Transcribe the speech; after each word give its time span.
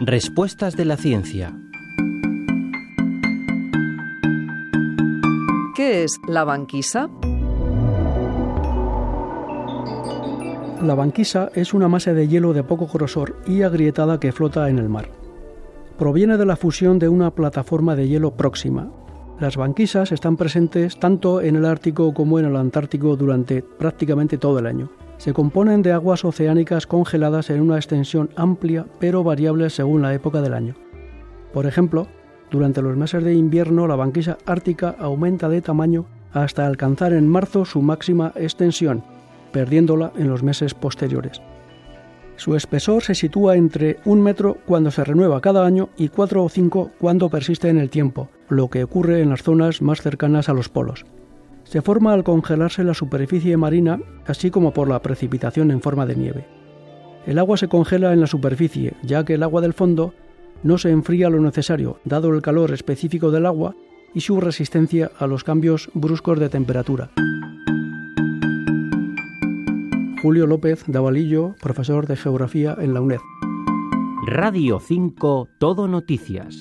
Respuestas 0.00 0.76
de 0.76 0.84
la 0.84 0.96
ciencia. 0.96 1.52
¿Qué 5.74 6.04
es 6.04 6.20
la 6.28 6.44
banquisa? 6.44 7.10
La 10.80 10.94
banquisa 10.94 11.50
es 11.52 11.74
una 11.74 11.88
masa 11.88 12.14
de 12.14 12.28
hielo 12.28 12.52
de 12.52 12.62
poco 12.62 12.86
grosor 12.86 13.42
y 13.44 13.62
agrietada 13.62 14.20
que 14.20 14.30
flota 14.30 14.68
en 14.68 14.78
el 14.78 14.88
mar. 14.88 15.10
Proviene 15.98 16.36
de 16.36 16.46
la 16.46 16.54
fusión 16.54 17.00
de 17.00 17.08
una 17.08 17.32
plataforma 17.32 17.96
de 17.96 18.06
hielo 18.06 18.36
próxima. 18.36 18.92
Las 19.40 19.56
banquisas 19.56 20.12
están 20.12 20.36
presentes 20.36 21.00
tanto 21.00 21.40
en 21.40 21.56
el 21.56 21.64
Ártico 21.64 22.14
como 22.14 22.38
en 22.38 22.44
el 22.44 22.54
Antártico 22.54 23.16
durante 23.16 23.62
prácticamente 23.62 24.38
todo 24.38 24.60
el 24.60 24.66
año. 24.66 24.90
Se 25.18 25.32
componen 25.32 25.82
de 25.82 25.92
aguas 25.92 26.24
oceánicas 26.24 26.86
congeladas 26.86 27.50
en 27.50 27.60
una 27.60 27.76
extensión 27.76 28.30
amplia 28.36 28.86
pero 28.98 29.24
variable 29.24 29.68
según 29.68 30.02
la 30.02 30.14
época 30.14 30.40
del 30.40 30.54
año. 30.54 30.74
Por 31.52 31.66
ejemplo, 31.66 32.06
durante 32.50 32.82
los 32.82 32.96
meses 32.96 33.22
de 33.24 33.34
invierno 33.34 33.86
la 33.86 33.96
banquisa 33.96 34.38
ártica 34.46 34.94
aumenta 34.98 35.48
de 35.48 35.60
tamaño 35.60 36.06
hasta 36.32 36.66
alcanzar 36.66 37.12
en 37.12 37.28
marzo 37.28 37.64
su 37.64 37.82
máxima 37.82 38.32
extensión, 38.36 39.02
perdiéndola 39.52 40.12
en 40.16 40.28
los 40.28 40.42
meses 40.42 40.74
posteriores. 40.74 41.42
Su 42.36 42.54
espesor 42.54 43.02
se 43.02 43.16
sitúa 43.16 43.56
entre 43.56 43.98
un 44.04 44.22
metro 44.22 44.58
cuando 44.64 44.92
se 44.92 45.02
renueva 45.02 45.40
cada 45.40 45.66
año 45.66 45.88
y 45.96 46.08
cuatro 46.08 46.44
o 46.44 46.48
cinco 46.48 46.92
cuando 47.00 47.28
persiste 47.28 47.68
en 47.68 47.78
el 47.78 47.90
tiempo, 47.90 48.28
lo 48.48 48.68
que 48.68 48.84
ocurre 48.84 49.20
en 49.20 49.30
las 49.30 49.42
zonas 49.42 49.82
más 49.82 50.00
cercanas 50.00 50.48
a 50.48 50.52
los 50.52 50.68
polos. 50.68 51.04
Se 51.68 51.82
forma 51.82 52.14
al 52.14 52.24
congelarse 52.24 52.82
la 52.82 52.94
superficie 52.94 53.58
marina, 53.58 54.00
así 54.26 54.50
como 54.50 54.72
por 54.72 54.88
la 54.88 55.02
precipitación 55.02 55.70
en 55.70 55.82
forma 55.82 56.06
de 56.06 56.16
nieve. 56.16 56.46
El 57.26 57.38
agua 57.38 57.58
se 57.58 57.68
congela 57.68 58.14
en 58.14 58.22
la 58.22 58.26
superficie, 58.26 58.94
ya 59.02 59.22
que 59.26 59.34
el 59.34 59.42
agua 59.42 59.60
del 59.60 59.74
fondo 59.74 60.14
no 60.62 60.78
se 60.78 60.88
enfría 60.88 61.28
lo 61.28 61.40
necesario, 61.40 62.00
dado 62.06 62.32
el 62.32 62.40
calor 62.40 62.72
específico 62.72 63.30
del 63.30 63.44
agua 63.44 63.76
y 64.14 64.22
su 64.22 64.40
resistencia 64.40 65.10
a 65.18 65.26
los 65.26 65.44
cambios 65.44 65.90
bruscos 65.92 66.40
de 66.40 66.48
temperatura. 66.48 67.10
Julio 70.22 70.46
López 70.46 70.84
Davalillo, 70.86 71.54
profesor 71.60 72.06
de 72.06 72.16
Geografía 72.16 72.78
en 72.80 72.94
la 72.94 73.02
UNED. 73.02 73.20
Radio 74.26 74.80
5 74.80 75.48
Todo 75.58 75.86
Noticias. 75.86 76.56